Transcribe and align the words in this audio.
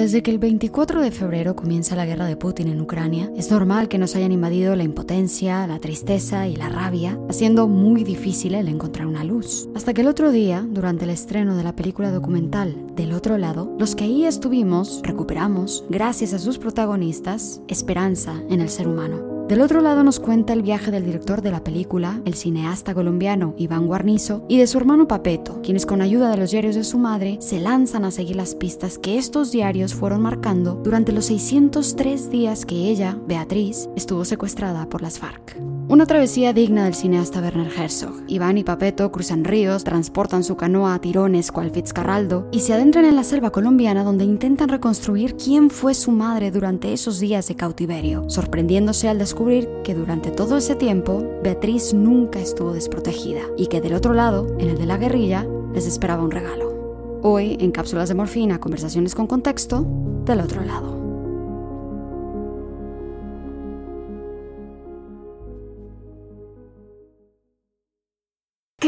Desde 0.00 0.22
que 0.22 0.30
el 0.30 0.38
24 0.38 1.02
de 1.02 1.10
febrero 1.10 1.54
comienza 1.54 1.94
la 1.94 2.06
guerra 2.06 2.24
de 2.24 2.34
Putin 2.34 2.68
en 2.68 2.80
Ucrania, 2.80 3.30
es 3.36 3.50
normal 3.50 3.86
que 3.88 3.98
nos 3.98 4.16
hayan 4.16 4.32
invadido 4.32 4.74
la 4.74 4.82
impotencia, 4.82 5.66
la 5.66 5.78
tristeza 5.78 6.48
y 6.48 6.56
la 6.56 6.70
rabia, 6.70 7.18
haciendo 7.28 7.68
muy 7.68 8.02
difícil 8.02 8.54
el 8.54 8.68
encontrar 8.68 9.06
una 9.06 9.24
luz. 9.24 9.68
Hasta 9.74 9.92
que 9.92 10.00
el 10.00 10.06
otro 10.06 10.30
día, 10.30 10.66
durante 10.66 11.04
el 11.04 11.10
estreno 11.10 11.54
de 11.54 11.64
la 11.64 11.76
película 11.76 12.10
documental 12.10 12.74
Del 12.96 13.12
otro 13.12 13.36
lado, 13.36 13.76
los 13.78 13.94
que 13.94 14.04
ahí 14.04 14.24
estuvimos 14.24 15.02
recuperamos, 15.02 15.84
gracias 15.90 16.32
a 16.32 16.38
sus 16.38 16.56
protagonistas, 16.56 17.60
esperanza 17.68 18.42
en 18.48 18.62
el 18.62 18.70
ser 18.70 18.88
humano. 18.88 19.29
Del 19.50 19.62
otro 19.62 19.80
lado 19.80 20.04
nos 20.04 20.20
cuenta 20.20 20.52
el 20.52 20.62
viaje 20.62 20.92
del 20.92 21.04
director 21.04 21.42
de 21.42 21.50
la 21.50 21.64
película, 21.64 22.20
el 22.24 22.34
cineasta 22.34 22.94
colombiano 22.94 23.52
Iván 23.58 23.88
Guarnizo, 23.88 24.44
y 24.48 24.58
de 24.58 24.68
su 24.68 24.78
hermano 24.78 25.08
Papeto, 25.08 25.60
quienes 25.60 25.86
con 25.86 26.02
ayuda 26.02 26.30
de 26.30 26.36
los 26.36 26.52
diarios 26.52 26.76
de 26.76 26.84
su 26.84 26.98
madre 26.98 27.36
se 27.40 27.58
lanzan 27.58 28.04
a 28.04 28.12
seguir 28.12 28.36
las 28.36 28.54
pistas 28.54 28.96
que 28.96 29.18
estos 29.18 29.50
diarios 29.50 29.92
fueron 29.92 30.22
marcando 30.22 30.74
durante 30.84 31.10
los 31.10 31.24
603 31.24 32.30
días 32.30 32.64
que 32.64 32.76
ella, 32.76 33.18
Beatriz, 33.26 33.88
estuvo 33.96 34.24
secuestrada 34.24 34.88
por 34.88 35.02
las 35.02 35.18
FARC. 35.18 35.69
Una 35.90 36.06
travesía 36.06 36.52
digna 36.52 36.84
del 36.84 36.94
cineasta 36.94 37.40
Werner 37.40 37.66
Herzog. 37.76 38.22
Iván 38.28 38.58
y 38.58 38.62
Papeto 38.62 39.10
cruzan 39.10 39.42
ríos, 39.42 39.82
transportan 39.82 40.44
su 40.44 40.56
canoa 40.56 40.94
a 40.94 41.00
tirones 41.00 41.50
cual 41.50 41.72
Fitzcarraldo 41.72 42.46
y 42.52 42.60
se 42.60 42.74
adentran 42.74 43.06
en 43.06 43.16
la 43.16 43.24
selva 43.24 43.50
colombiana 43.50 44.04
donde 44.04 44.22
intentan 44.22 44.68
reconstruir 44.68 45.34
quién 45.34 45.68
fue 45.68 45.94
su 45.94 46.12
madre 46.12 46.52
durante 46.52 46.92
esos 46.92 47.18
días 47.18 47.48
de 47.48 47.56
cautiverio, 47.56 48.30
sorprendiéndose 48.30 49.08
al 49.08 49.18
descubrir 49.18 49.68
que 49.82 49.96
durante 49.96 50.30
todo 50.30 50.58
ese 50.58 50.76
tiempo 50.76 51.24
Beatriz 51.42 51.92
nunca 51.92 52.38
estuvo 52.38 52.72
desprotegida 52.72 53.40
y 53.56 53.66
que 53.66 53.80
del 53.80 53.94
otro 53.94 54.12
lado, 54.14 54.46
en 54.60 54.68
el 54.68 54.78
de 54.78 54.86
la 54.86 54.96
guerrilla, 54.96 55.44
les 55.74 55.88
esperaba 55.88 56.22
un 56.22 56.30
regalo. 56.30 57.20
Hoy, 57.24 57.56
en 57.58 57.72
cápsulas 57.72 58.08
de 58.08 58.14
morfina, 58.14 58.60
conversaciones 58.60 59.16
con 59.16 59.26
contexto, 59.26 59.84
del 60.24 60.40
otro 60.40 60.62
lado. 60.62 60.99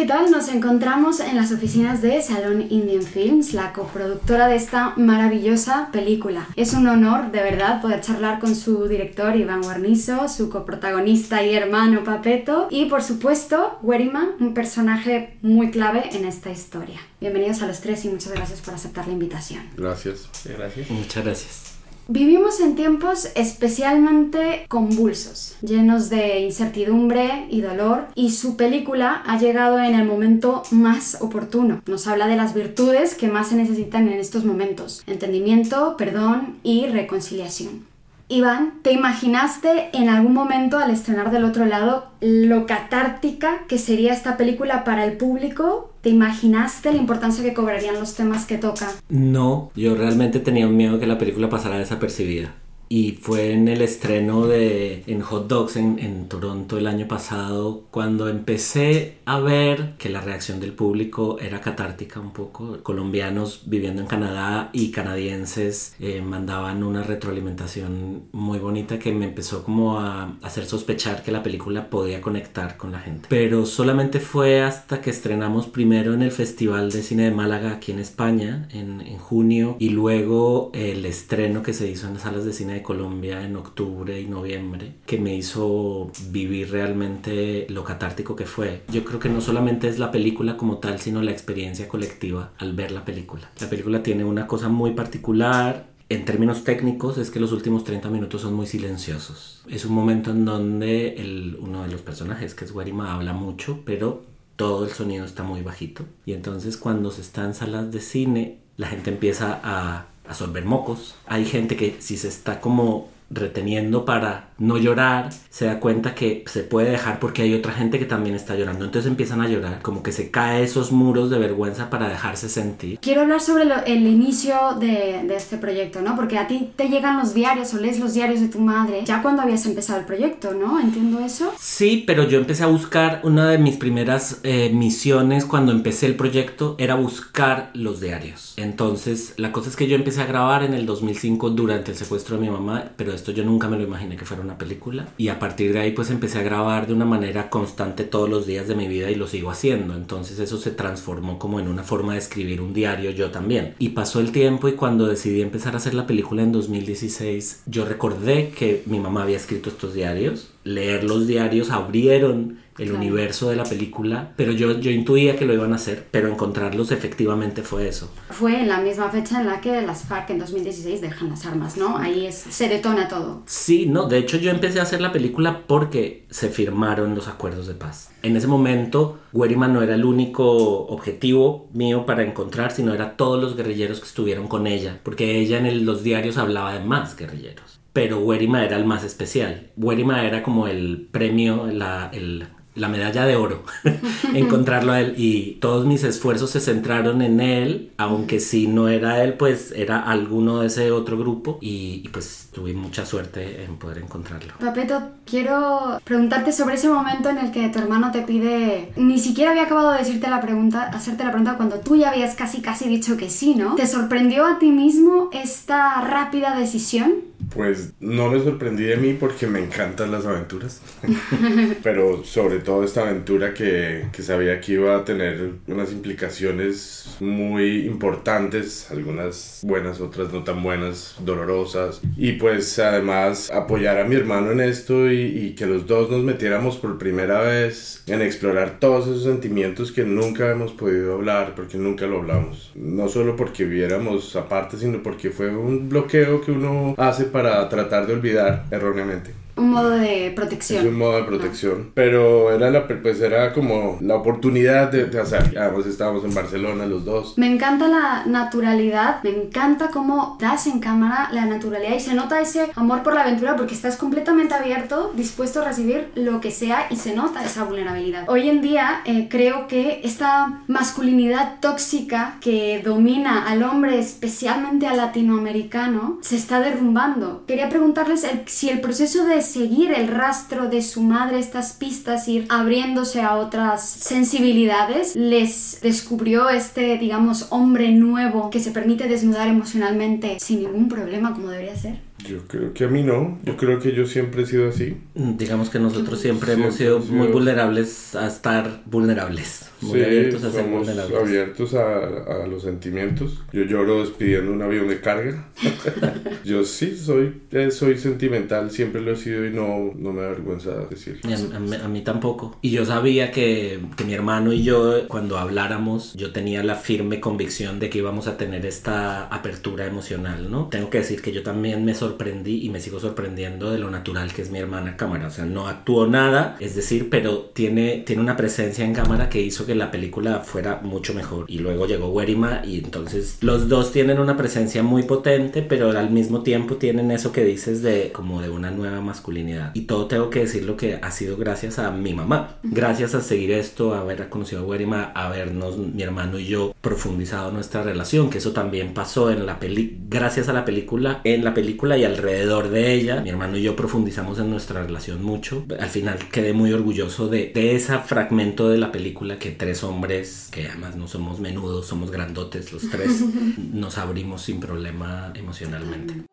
¿Qué 0.03 0.09
tal? 0.09 0.33
Nos 0.33 0.49
encontramos 0.49 1.21
en 1.21 1.37
las 1.37 1.53
oficinas 1.53 2.03
de 2.03 2.21
Salón 2.23 2.67
Indian 2.71 3.05
Films, 3.05 3.55
la 3.55 3.73
coproductora 3.73 4.49
de 4.49 4.57
esta 4.57 4.95
maravillosa 4.97 5.91
película. 5.93 6.49
Es 6.57 6.75
un 6.75 6.89
honor, 6.89 7.31
de 7.31 7.41
verdad, 7.41 7.81
poder 7.81 8.01
charlar 8.01 8.41
con 8.41 8.57
su 8.57 8.89
director 8.89 9.37
Iván 9.37 9.63
Guarnizo, 9.63 10.29
su 10.29 10.51
coprotagonista 10.51 11.45
y 11.45 11.55
hermano 11.55 12.03
Papeto 12.03 12.67
y, 12.69 12.87
por 12.87 13.05
supuesto, 13.05 13.79
Werima, 13.81 14.31
un 14.41 14.55
personaje 14.55 15.39
muy 15.41 15.71
clave 15.71 16.11
en 16.11 16.25
esta 16.25 16.51
historia. 16.51 16.99
Bienvenidos 17.21 17.63
a 17.63 17.69
los 17.69 17.81
tres 17.81 18.05
y 18.05 18.09
muchas 18.09 18.33
gracias 18.33 18.61
por 18.61 18.75
aceptar 18.75 19.07
la 19.07 19.13
invitación. 19.13 19.63
Gracias. 19.77 20.29
gracias. 20.45 20.91
Muchas 20.91 21.25
gracias. 21.25 21.82
Vivimos 22.09 22.59
en 22.61 22.75
tiempos 22.75 23.29
especialmente 23.37 24.67
convulsos, 24.69 25.57
llenos 25.63 26.11
de 26.11 26.41
incertidumbre 26.41 27.47
y 27.49 27.61
dolor, 27.61 28.09
y 28.17 28.31
su 28.31 28.57
película 28.57 29.23
ha 29.25 29.39
llegado 29.39 29.79
en 29.79 29.95
el 29.95 30.05
momento 30.05 30.65
más 30.73 31.19
oportuno. 31.21 31.81
Nos 31.87 32.09
habla 32.09 32.27
de 32.27 32.37
las 32.37 32.55
virtudes 32.55 33.15
que 33.15 33.29
más 33.29 33.49
se 33.49 33.57
necesitan 33.57 34.09
en 34.09 34.19
estos 34.19 34.45
momentos, 34.45 35.05
entendimiento, 35.07 35.97
perdón 35.97 36.57
y 36.65 36.87
reconciliación. 36.87 37.92
Iván, 38.33 38.81
¿te 38.81 38.93
imaginaste 38.93 39.91
en 39.93 40.09
algún 40.09 40.33
momento 40.33 40.79
al 40.79 40.91
estrenar 40.91 41.31
del 41.31 41.45
otro 41.45 41.67
lado 41.67 42.07
lo 42.23 42.65
catártica 42.65 43.67
que 43.69 43.77
sería 43.77 44.15
esta 44.15 44.39
película 44.39 44.85
para 44.85 45.05
el 45.05 45.19
público? 45.19 45.93
¿Te 46.01 46.09
imaginaste 46.09 46.93
la 46.93 46.97
importancia 46.97 47.45
que 47.45 47.53
cobrarían 47.53 48.01
los 48.01 48.15
temas 48.15 48.47
que 48.47 48.57
toca? 48.57 48.89
No, 49.11 49.71
yo 49.75 49.95
realmente 49.97 50.41
tenía 50.41 50.67
miedo 50.67 50.99
que 50.99 51.07
la 51.07 51.19
película 51.19 51.51
pasara 51.51 51.77
desapercibida 51.77 52.55
y 52.93 53.13
fue 53.13 53.53
en 53.55 53.69
el 53.69 53.81
estreno 53.81 54.47
de 54.47 55.03
en 55.07 55.23
Hot 55.23 55.49
Dogs 55.49 55.77
en, 55.77 55.99
en, 55.99 56.29
Toronto 56.29 56.77
el 56.77 56.87
año 56.87 57.09
pasado 57.09 57.85
cuando 57.91 58.29
empecé 58.29 59.17
a 59.25 59.41
ver 59.41 59.95
que 59.97 60.11
la 60.11 60.21
reacción 60.21 60.61
del 60.61 60.75
público 60.75 61.39
era 61.41 61.63
catártica 61.63 62.21
un 62.21 62.35
poco. 62.35 62.83
Colombianos 62.83 63.63
viviendo 63.65 64.03
en 64.03 64.09
Canadá 64.09 64.69
y 64.75 64.91
canadienses 64.91 65.95
eh, 66.01 66.21
mandaban 66.21 66.83
una 66.83 67.03
retroalimentación 67.03 68.25
muy 68.33 68.59
bonita 68.59 68.99
que 68.99 69.11
me 69.11 69.25
empezó 69.25 69.65
como 69.65 69.99
a 69.99 70.37
hacer 70.43 70.67
sospechar 70.67 71.23
que 71.23 71.33
la 71.33 71.43
película 71.43 71.89
podía 71.89 72.21
conectar 72.21 72.77
con 72.77 72.93
la 72.93 72.99
gente. 72.99 73.27
Pero 73.31 73.65
solamente 73.65 74.21
fue 74.21 74.61
hasta 74.61 75.01
que 75.01 75.09
estrenamos 75.09 75.67
primero 75.67 76.13
en 76.13 76.21
el 76.21 76.31
Festival 76.31 76.93
de 76.93 77.03
Cine 77.03 77.25
de 77.25 77.31
Málaga 77.31 77.73
aquí 77.73 77.93
en 77.93 78.01
España 78.01 78.69
en, 78.71 79.01
en 79.01 79.17
junio 79.17 79.77
y 79.79 79.89
luego 79.89 80.71
el 80.75 81.07
estreno 81.07 81.63
que 81.63 81.73
se 81.73 81.89
hizo 81.89 82.07
en 82.07 82.15
las 82.15 82.25
salas 82.25 82.45
de 82.45 82.53
cine 82.53 82.75
de 82.75 82.82
Colombia 82.83 83.45
en 83.45 83.57
octubre 83.57 84.21
y 84.21 84.27
noviembre 84.27 84.95
que 85.07 85.19
me 85.19 85.35
hizo 85.35 86.11
vivir 86.31 86.71
realmente 86.71 87.67
lo 87.69 87.85
catártico 87.85 88.37
que 88.37 88.47
fue. 88.47 88.83
Yo 88.93 89.05
creo 89.05 89.21
que 89.21 89.29
no 89.29 89.41
solamente 89.41 89.89
es 89.89 89.99
la 89.99 90.11
película 90.11 90.57
como 90.57 90.79
tal, 90.79 90.99
sino 90.99 91.23
la 91.23 91.31
experiencia 91.31 91.89
colectiva 91.89 92.53
al 92.59 92.75
ver 92.75 92.91
la 92.91 93.05
película. 93.05 93.51
La 93.61 93.69
película 93.69 94.03
tiene 94.03 94.25
una 94.25 94.47
cosa 94.47 94.69
muy 94.69 94.93
particular, 94.93 95.93
en 96.13 96.27
términos 96.27 96.63
técnicos 96.65 97.17
es 97.17 97.31
que 97.31 97.41
los 97.41 97.53
últimos 97.53 97.85
30 97.85 98.11
minutos 98.11 98.43
son 98.43 98.53
muy 98.53 98.67
silenciosos. 98.67 99.63
Es 99.67 99.87
un 99.87 99.95
momento 99.95 100.31
en 100.31 100.45
donde 100.45 101.15
el, 101.15 101.57
uno 101.59 101.85
de 101.85 101.89
los 101.89 102.03
personajes, 102.03 102.55
que 102.55 102.67
es 102.67 102.73
Guarima, 102.73 103.15
habla 103.15 103.33
mucho, 103.33 103.81
pero 103.87 104.23
todo 104.57 104.85
el 104.85 104.91
sonido 104.91 105.25
está 105.25 105.43
muy 105.43 105.63
bajito. 105.63 106.05
Y 106.27 106.35
entonces 106.35 106.77
cuando 106.77 107.11
se 107.11 107.23
está 107.23 107.45
en 107.45 107.55
salas 107.55 107.91
de 107.91 108.03
cine, 108.03 108.59
la 108.77 108.89
gente 108.89 109.09
empieza 109.09 109.59
a 109.65 110.09
a 110.27 110.35
sorber 110.35 110.65
mocos. 110.65 111.15
Hay 111.27 111.45
gente 111.45 111.77
que 111.77 111.97
si 112.01 112.17
se 112.17 112.29
está 112.29 112.61
como 112.61 113.09
reteniendo 113.33 114.05
para 114.05 114.51
no 114.59 114.79
llorar, 114.79 115.33
se 115.51 115.67
da 115.67 115.81
cuenta 115.81 116.15
que 116.15 116.45
se 116.47 116.63
puede 116.63 116.91
dejar 116.91 117.19
porque 117.19 117.43
hay 117.43 117.55
otra 117.55 117.73
gente 117.73 117.99
que 117.99 118.05
también 118.05 118.37
está 118.37 118.55
llorando. 118.55 118.85
Entonces 118.85 119.11
empiezan 119.11 119.41
a 119.41 119.49
llorar, 119.49 119.83
como 119.83 120.03
que 120.03 120.13
se 120.13 120.31
cae 120.31 120.63
esos 120.63 120.93
muros 120.93 121.31
de 121.31 121.39
vergüenza 121.39 121.91
para 121.91 122.09
dejarse 122.09 122.49
sentir. 122.49 122.99
Quiero 123.01 123.23
hablar 123.23 123.41
sobre 123.41 123.65
el 123.87 124.07
inicio 124.07 124.55
de, 124.79 125.23
de, 125.27 125.35
este 125.35 125.57
proyecto, 125.57 126.01
¿no? 126.01 126.15
Porque 126.15 126.39
a 126.39 126.47
ti 126.47 126.71
te 126.77 126.89
llegan 126.89 127.19
los 127.19 127.35
diarios 127.35 127.75
o 127.75 127.79
lees 127.79 127.99
los 127.99 128.15
diarios 128.15 128.41
de 128.41 128.49
tu 128.49 128.61
madre 128.61 129.03
ya 129.05 129.23
cuando 129.23 129.43
habías 129.43 129.67
empezado 129.67 129.99
el 129.99 130.07
proyecto, 130.07 130.53
¿no? 130.55 130.79
¿Entiendo 130.79 131.19
eso? 131.21 131.53
Sí, 131.59 132.05
pero 132.07 132.29
yo 132.29 132.39
empecé 132.39 132.63
a 132.63 132.69
buscar, 132.69 133.21
una 133.25 133.51
de 133.51 133.59
mis 133.59 133.77
primeras 133.77 134.41
eh, 134.45 134.71
misiones 134.73 135.45
cuando 135.45 135.73
empecé 135.73 136.07
el 136.07 136.15
proyecto 136.15 136.77
era 136.79 136.95
buscar 136.95 137.71
los 137.75 138.01
diarios. 138.01 138.55
Entonces, 138.57 139.35
la 139.37 139.53
cosa 139.53 139.71
es 139.71 139.77
que 139.77 139.89
yo 139.89 139.97
empecé 139.97 140.23
a 140.23 140.27
grabar 140.27 140.63
en 140.63 140.75
el 140.75 140.87
2005 140.87 141.51
durante 141.51 141.91
el 141.91 141.97
secuestro 141.97 142.37
de 142.37 142.43
mi 142.43 142.51
mamá, 142.51 142.91
pero 142.97 143.13
esto 143.23 143.33
yo 143.33 143.45
nunca 143.45 143.69
me 143.69 143.77
lo 143.77 143.85
imaginé 143.85 144.17
que 144.17 144.25
fuera 144.25 144.43
una 144.43 144.59
película. 144.59 145.09
Y 145.17 145.29
a 145.29 145.39
partir 145.39 145.73
de 145.73 145.79
ahí 145.79 145.93
pues 145.93 146.11
empecé 146.11 146.39
a 146.39 146.43
grabar 146.43 146.87
de 146.87 146.93
una 146.93 147.05
manera 147.05 147.51
constante 147.51 148.05
todos 148.05 148.29
los 148.29 148.47
días 148.47 148.67
de 148.67 148.75
mi 148.75 148.89
vida 148.89 149.11
y 149.11 149.15
lo 149.15 149.29
sigo 149.29 149.51
haciendo. 149.51 149.95
Entonces 149.95 150.39
eso 150.41 150.59
se 150.59 150.73
transformó 150.73 151.39
como 151.39 151.61
en 151.61 151.69
una 151.69 151.85
forma 151.85 152.15
de 152.15 152.19
escribir 152.19 152.61
un 152.61 152.75
diario 152.75 153.11
yo 153.13 153.31
también. 153.31 153.75
Y 153.79 153.91
pasó 153.91 154.21
el 154.21 154.33
tiempo 154.33 154.69
y 154.69 154.73
cuando 154.73 155.07
decidí 155.07 155.41
empezar 155.41 155.75
a 155.75 155.77
hacer 155.77 155.95
la 155.95 156.07
película 156.07 156.43
en 156.43 156.53
2016, 156.53 157.63
yo 157.67 157.85
recordé 157.85 158.51
que 158.51 158.83
mi 158.87 158.99
mamá 158.99 159.23
había 159.23 159.37
escrito 159.37 159.71
estos 159.71 159.95
diarios. 159.95 160.51
Leer 160.65 161.05
los 161.05 161.27
diarios 161.27 161.71
abrieron 161.71 162.59
el 162.79 162.89
claro. 162.89 162.99
universo 162.99 163.51
de 163.51 163.57
la 163.57 163.65
película, 163.65 164.33
pero 164.37 164.53
yo, 164.53 164.79
yo 164.79 164.91
intuía 164.91 165.37
que 165.37 165.45
lo 165.45 165.55
iban 165.55 165.73
a 165.73 165.77
hacer, 165.77 166.09
pero 166.11 166.29
encontrarlos 166.29 166.91
efectivamente 166.91 167.63
fue 167.63 167.89
eso. 167.89 168.11
Fue 168.31 168.61
en 168.61 168.69
la 168.69 168.81
misma 168.81 169.11
fecha 169.11 169.41
en 169.41 169.47
la 169.47 169.61
que 169.61 169.83
las 169.83 170.05
FARC 170.05 170.31
en 170.31 170.39
2016 170.39 171.01
dejan 171.01 171.31
las 171.31 171.45
armas, 171.47 171.77
¿no? 171.77 171.99
Ahí 171.99 172.27
es, 172.27 172.37
se 172.37 172.69
detona 172.69 173.09
todo. 173.09 173.43
Sí, 173.47 173.87
no, 173.87 174.09
de 174.09 174.19
hecho 174.19 174.37
yo 174.39 174.51
empecé 174.51 174.81
a 174.81 174.85
hacer 174.85 175.01
la 175.01 175.13
película 175.13 175.67
porque 175.67 176.27
se 176.31 176.49
firmaron 176.49 177.15
los 177.15 177.29
acuerdos 177.29 177.67
de 177.67 177.75
paz. 177.75 178.11
En 178.23 178.37
ese 178.37 178.47
momento, 178.47 179.19
Guerima 179.33 179.69
no 179.69 179.83
era 179.83 179.95
el 179.95 180.05
único 180.05 180.87
objetivo 180.87 181.69
mío 181.73 182.07
para 182.07 182.23
encontrar, 182.23 182.73
sino 182.73 182.95
era 182.95 183.17
todos 183.17 183.43
los 183.43 183.57
guerrilleros 183.57 184.01
que 184.01 184.07
estuvieron 184.07 184.49
con 184.49 184.67
ella, 184.67 185.01
porque 185.03 185.39
ella 185.39 185.59
en 185.59 185.67
el, 185.67 185.85
los 185.85 186.03
diarios 186.03 186.39
hablaba 186.39 186.73
de 186.73 186.85
más 186.85 187.17
guerrilleros 187.17 187.83
pero 187.93 188.21
Werima 188.21 188.65
era 188.65 188.77
el 188.77 188.87
más 188.87 189.05
especial. 189.05 189.71
Werima 189.77 190.25
era 190.25 190.43
como 190.43 190.67
el 190.67 191.09
premio, 191.11 191.67
la, 191.67 192.09
el, 192.13 192.47
la 192.75 192.89
medalla 192.89 193.25
de 193.27 193.37
oro, 193.37 193.63
encontrarlo 194.35 194.93
a 194.93 195.01
él. 195.01 195.15
Y 195.17 195.59
todos 195.61 195.87
mis 195.87 196.05
esfuerzos 196.05 196.51
se 196.51 196.61
centraron 196.61 197.23
en 197.23 197.41
él, 197.41 197.93
aunque 197.97 198.41
si 198.41 198.67
no 198.67 198.89
era 198.89 199.23
él, 199.23 199.35
pues 199.35 199.73
era 199.77 200.01
alguno 200.01 200.61
de 200.61 200.69
ese 200.69 200.91
otro 200.91 201.19
grupo. 201.19 201.59
Y, 201.61 202.03
y, 202.05 202.09
pues 202.09 202.49
tuve 202.53 202.75
mucha 202.75 203.07
suerte 203.07 203.65
en 203.65 203.77
poder 203.77 203.99
encontrarlo. 203.99 204.55
Papeto, 204.61 205.03
quiero 205.25 206.01
preguntarte 206.05 206.53
sobre 206.53 206.75
ese 206.75 206.89
momento 206.89 207.31
en 207.31 207.39
el 207.39 207.51
que 207.51 207.69
tu 207.69 207.79
hermano 207.79 208.11
te 208.13 208.23
pide. 208.23 208.93
Ni 208.97 209.19
siquiera 209.19 209.51
había 209.51 209.65
acabado 209.65 209.93
de 209.93 209.99
decirte 209.99 210.29
la 210.29 210.41
pregunta, 210.41 210.85
hacerte 210.85 211.25
la 211.25 211.31
pregunta 211.31 211.57
cuando 211.57 211.81
tú 211.81 211.97
ya 211.97 212.11
habías 212.11 212.35
casi 212.35 212.61
casi 212.61 212.89
dicho 212.89 213.17
que 213.17 213.31
sí, 213.31 213.55
¿no? 213.55 213.75
¿Te 213.75 213.87
sorprendió 213.87 214.47
a 214.47 214.59
ti 214.59 214.71
mismo 214.71 215.31
esta 215.33 216.01
rápida 216.03 216.57
decisión? 216.57 217.32
Pues 217.55 217.93
no 218.01 218.31
me 218.31 218.43
sorprendí 218.43 218.85
de 218.85 218.97
mí 218.97 219.17
porque 219.19 219.47
me 219.47 219.61
encantan 219.61 220.11
las 220.11 220.27
aventuras. 220.27 220.81
Pero 221.83 222.25
sobre 222.25 222.59
todo 222.59 222.85
esta 222.85 223.03
aventura 223.03 223.55
que, 223.55 224.07
que 224.13 224.23
sabía 224.23 224.61
que 224.61 224.73
iba 224.73 224.97
a 224.97 225.05
tener 225.05 225.53
unas 225.67 225.93
implicaciones 225.93 227.17
muy 227.21 227.87
importantes, 227.87 228.91
algunas 228.91 229.61
buenas, 229.65 230.01
otras 230.01 230.33
no 230.33 230.45
tan 230.45 230.63
buenas, 230.63 231.17
dolorosas. 231.25 232.01
Y 232.17 232.33
pues 232.33 232.79
además 232.79 233.51
apoyar 233.51 233.99
a 233.99 234.05
mi 234.05 234.17
hermano 234.17 234.53
en 234.53 234.61
esto 234.61 235.11
y, 235.11 235.21
y 235.21 235.55
que 235.55 235.67
los 235.67 235.87
dos 235.87 236.11
nos 236.11 236.23
metiéramos 236.23 236.77
por 236.77 236.99
primera 236.99 237.41
vez 237.41 238.03
en 238.07 238.23
explorar 238.23 238.79
todos 238.79 239.07
esos 239.07 239.25
sentimientos 239.25 239.93
que 239.93 240.05
nunca 240.05 240.51
hemos 240.51 240.73
podido 240.73 241.15
hablar 241.15 241.55
porque 241.55 241.79
nunca 241.79 242.07
lo 242.07 242.19
hablamos. 242.19 242.73
No 242.75 243.09
solo 243.09 243.37
porque 243.37 243.65
viviéramos 243.65 244.35
aparte, 244.37 244.77
sino 244.77 245.03
porque 245.03 245.31
fue 245.31 245.55
un 245.55 245.89
bloqueo 245.89 246.41
que 246.41 246.53
uno 246.53 246.95
hace 246.97 247.25
para 247.33 247.69
tratar 247.69 248.07
de 248.07 248.13
olvidar 248.13 248.65
erróneamente 248.71 249.35
un 249.63 249.71
modo 249.71 249.91
de 249.91 250.33
protección. 250.35 250.81
Es 250.81 250.93
un 250.93 250.99
modo 250.99 251.17
de 251.17 251.25
protección. 251.25 251.91
Pero 251.95 252.55
era, 252.55 252.71
la, 252.71 252.87
pues 252.87 253.21
era 253.21 253.53
como 253.53 253.99
la 254.01 254.17
oportunidad 254.17 254.91
de, 254.91 255.07
de, 255.07 255.21
hacer. 255.21 255.57
Además 255.59 255.87
estábamos 255.87 256.25
en 256.25 256.35
Barcelona 256.35 256.87
los 256.87 257.05
dos. 257.05 257.39
Me 257.39 257.51
encanta 257.51 257.89
la 257.89 258.25
naturalidad, 258.27 259.23
me 259.23 259.31
encanta 259.31 259.91
cómo 259.91 260.37
das 260.41 260.67
en 260.67 260.81
cámara 260.81 261.29
la 261.33 261.47
naturalidad 261.47 261.95
y 261.95 262.01
se 262.01 262.15
nota 262.15 262.41
ese 262.41 262.71
amor 262.75 263.03
por 263.03 263.15
la 263.15 263.23
aventura 263.23 263.57
porque 263.57 263.75
estás 263.75 263.97
completamente 263.97 264.55
abierto, 264.55 265.13
dispuesto 265.15 265.61
a 265.61 265.65
recibir 265.65 266.11
lo 266.15 266.41
que 266.41 266.51
sea 266.51 266.87
y 266.91 266.97
se 266.97 267.15
nota 267.15 267.45
esa 267.45 267.65
vulnerabilidad. 267.65 268.29
Hoy 268.29 268.49
en 268.49 268.61
día 268.61 269.03
eh, 269.05 269.29
creo 269.31 269.67
que 269.69 270.01
esta 270.05 270.63
masculinidad 270.67 271.61
tóxica 271.61 272.37
que 272.41 272.83
domina 272.85 273.49
al 273.49 273.63
hombre, 273.63 273.99
especialmente 273.99 274.87
al 274.87 274.97
latinoamericano, 274.97 276.19
se 276.23 276.37
está 276.37 276.61
derrumbando. 276.61 277.45
Quería 277.47 277.69
preguntarles 277.69 278.25
el, 278.25 278.43
si 278.47 278.69
el 278.71 278.81
proceso 278.81 279.25
de 279.25 279.43
seguir 279.53 279.93
el 279.93 280.09
rastro 280.09 280.69
de 280.69 280.83
su 280.83 281.03
madre, 281.03 281.39
estas 281.39 281.75
pistas, 281.75 282.29
ir 282.29 282.47
abriéndose 282.49 283.21
a 283.21 283.37
otras 283.37 283.89
sensibilidades, 283.89 285.15
les 285.15 285.81
descubrió 285.83 286.49
este, 286.49 286.97
digamos, 286.99 287.47
hombre 287.51 287.91
nuevo 287.91 288.51
que 288.51 288.61
se 288.61 288.71
permite 288.71 289.09
desnudar 289.09 289.49
emocionalmente 289.49 290.39
sin 290.41 290.61
ningún 290.61 290.89
problema 290.89 291.35
como 291.35 291.49
debería 291.49 291.77
ser. 291.77 292.12
Yo 292.29 292.39
creo 292.47 292.73
que 292.73 292.85
a 292.85 292.89
mí 292.89 293.03
no, 293.03 293.39
yo 293.45 293.57
creo 293.57 293.81
que 293.81 293.93
yo 293.93 294.07
siempre 294.07 294.43
he 294.43 294.47
sido 294.47 294.69
así. 294.69 294.97
Mm, 295.15 295.37
digamos 295.37 295.71
que 295.71 295.79
nosotros 295.79 296.21
siempre, 296.21 296.53
hemos 296.53 296.77
sido, 296.77 297.01
muy 297.01 297.29
vulnerables 297.29 298.15
a 298.15 298.27
estar 298.27 298.83
vulnerables, 298.87 299.71
muy 299.81 300.03
abiertos 300.03 300.45
a 300.45 300.53
ser 300.53 300.65
vulnerables. 300.65 301.19
abiertos 301.19 301.75
a, 301.75 302.43
a, 302.43 302.47
los 302.47 302.63
sentimientos. 302.63 303.43
Yo 303.53 303.65
lloro 303.65 304.01
despidiendo 304.01 304.53
un 304.53 304.63
avión 304.63 304.89
de 304.89 305.01
carga. 305.01 305.49
yo 306.45 306.65
sí, 306.65 306.97
soy, 306.97 307.43
eh, 307.51 307.71
soy 307.71 307.99
sentimental, 307.99 308.71
siempre 308.71 309.01
lo 309.01 309.13
he 309.13 309.17
sido 309.17 309.45
y 309.45 309.51
no, 309.51 309.93
no 309.97 310.13
me 310.13 310.23
avergüenza 310.23 310.71
decirlo. 310.89 311.21
A, 311.29 311.85
a, 311.85 311.89
mí 311.89 312.03
tampoco. 312.03 312.57
Y 312.63 312.71
yo 312.71 312.85
sabía 312.85 313.33
que, 313.33 313.81
que 313.97 314.05
mi 314.05 314.15
hermano 314.15 314.53
y 314.53 314.63
yo, 314.63 315.09
cuando 315.09 315.39
habláramos, 315.39 316.15
yo 316.15 316.33
tenía 316.33 316.63
la 316.63 316.77
firme 316.77 317.21
convicción 317.21 317.81
de 317.81 317.91
que 317.91 317.99
íbamos 317.99 318.29
a 318.29 318.37
tener 318.37 318.65
esta 318.65 319.27
apertura 319.27 319.87
emocional, 319.87 320.51
¿no? 320.51 320.69
Tengo 320.69 320.89
que 320.89 320.99
decir 320.99 321.21
que 321.21 321.33
yo 321.33 321.43
también 321.43 321.85
me 321.85 321.95
sorprendí 321.95 322.12
sorprendí 322.13 322.65
y 322.65 322.69
me 322.69 322.81
sigo 322.81 323.01
sorprendiendo 323.01 323.71
de 323.71 323.79
lo 323.79 323.91
natural 323.91 324.33
que 324.33 324.43
es 324.43 324.51
mi 324.51 324.59
hermana 324.59 324.97
cámara. 324.97 325.27
O 325.27 325.31
sea, 325.31 325.45
no 325.45 325.69
actuó 325.69 326.07
nada, 326.07 326.57
es 326.61 326.75
decir, 326.75 327.09
pero 327.11 327.51
tiene, 327.53 328.03
tiene 328.07 328.23
una 328.23 328.37
presencia 328.37 328.85
en 328.85 328.95
cámara 328.95 329.29
que 329.29 329.41
hizo 329.41 329.67
que 329.67 329.75
la 329.75 329.91
película 329.91 330.41
fuera 330.41 330.81
mucho 330.83 331.15
mejor. 331.15 331.47
Y 331.49 331.59
luego 331.59 331.87
llegó 331.87 332.09
Werima 332.09 332.63
y 332.65 332.79
entonces 332.79 333.39
los 333.41 333.69
dos 333.69 333.93
tienen 333.93 334.19
una 334.19 334.37
presencia 334.37 334.83
muy 334.83 335.05
potente, 335.05 335.63
pero 335.63 335.91
al 335.91 336.11
mismo 336.11 336.43
tiempo 336.43 336.77
tienen 336.77 337.11
eso 337.11 337.33
que 337.33 337.45
dices 337.45 337.83
de 337.83 338.13
como 338.13 338.43
de 338.43 338.51
una 338.51 338.71
nueva 338.71 339.01
masculinidad. 339.01 339.75
Y 339.75 339.83
todo 339.83 340.07
tengo 340.07 340.31
que 340.31 340.41
decir 340.41 340.65
lo 340.65 340.77
que 340.77 340.99
ha 341.01 341.11
sido 341.11 341.37
gracias 341.37 341.79
a 341.79 341.91
mi 341.91 342.13
mamá. 342.15 342.57
Gracias 342.63 343.15
a 343.15 343.21
seguir 343.21 343.53
esto, 343.53 343.95
a 343.95 344.01
haber 344.01 344.29
conocido 344.29 344.63
a 344.63 344.65
Werima, 344.65 345.13
a 345.15 345.27
habernos, 345.27 345.79
mi 345.79 346.03
hermano 346.03 346.39
y 346.39 346.47
yo, 346.47 346.72
profundizado 346.83 347.53
nuestra 347.53 347.83
relación, 347.83 348.29
que 348.29 348.39
eso 348.39 348.53
también 348.53 348.93
pasó 348.93 349.31
en 349.31 349.47
la 349.47 349.61
peli 349.61 349.99
gracias 350.09 350.49
a 350.49 350.53
la 350.53 350.65
película, 350.65 351.21
en 351.25 351.45
la 351.45 351.55
película 351.55 351.97
y 351.97 352.05
alrededor 352.05 352.69
de 352.71 352.93
ella. 352.93 353.21
Mi 353.21 353.31
hermano 353.31 353.57
y 353.57 353.63
yo 353.63 353.77
profundizamos 353.77 354.41
en 354.41 354.51
nuestra 354.51 354.83
relación 354.83 355.23
mucho. 355.23 355.65
Al 355.81 355.89
final 355.89 356.19
quedé 356.31 356.53
muy 356.53 356.73
orgulloso 356.73 357.29
de, 357.29 357.53
de 357.55 357.77
ese 357.77 357.97
fragmento 357.99 358.69
de 358.69 358.79
la 358.79 358.91
película 358.91 359.39
que 359.39 359.53
tres 359.53 359.85
hombres, 359.85 360.49
que 360.51 360.67
además 360.67 360.97
no 360.97 361.07
somos 361.07 361.39
menudos, 361.39 361.87
somos 361.87 362.11
grandotes 362.11 362.73
los 362.73 362.91
tres, 362.91 363.23
nos 363.73 363.97
abrimos 363.97 364.43
sin 364.43 364.59
problema 364.59 365.33
emocionalmente. 365.37 366.27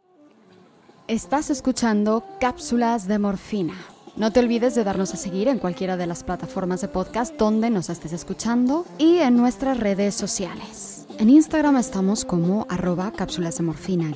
Estás 1.07 1.49
escuchando 1.49 2.23
Cápsulas 2.39 3.07
de 3.07 3.19
Morfina. 3.19 3.75
No 4.19 4.33
te 4.33 4.41
olvides 4.41 4.75
de 4.75 4.83
darnos 4.83 5.13
a 5.13 5.17
seguir 5.17 5.47
en 5.47 5.59
cualquiera 5.59 5.95
de 5.95 6.05
las 6.05 6.25
plataformas 6.25 6.81
de 6.81 6.89
podcast 6.89 7.33
donde 7.37 7.69
nos 7.69 7.89
estés 7.89 8.11
escuchando 8.11 8.85
y 8.97 9.19
en 9.19 9.37
nuestras 9.37 9.79
redes 9.79 10.13
sociales. 10.13 11.07
En 11.17 11.29
Instagram 11.29 11.77
estamos 11.77 12.25
como 12.25 12.67
arroba 12.69 13.13
cápsulas 13.13 13.57
de 13.57 13.63
morfina 13.63 14.11